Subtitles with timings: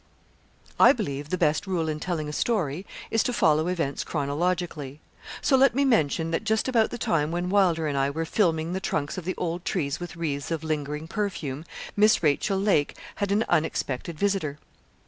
[0.79, 4.99] I believe the best rule in telling a story is to follow events chronologically.
[5.43, 8.73] So let me mention that just about the time when Wylder and I were filming
[8.73, 13.31] the trunks of the old trees with wreaths of lingering perfume, Miss Rachel Lake had
[13.31, 14.57] an unexpected visitor.